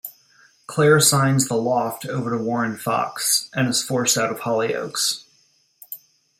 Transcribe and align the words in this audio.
Clare 0.65 0.99
signs 0.99 1.47
The 1.47 1.53
Loft 1.53 2.07
over 2.07 2.31
to 2.35 2.43
Warren 2.43 2.75
Fox 2.75 3.51
and 3.53 3.67
is 3.69 3.83
forced 3.83 4.17
out 4.17 4.31
of 4.31 4.39
Hollyoaks. 4.39 5.25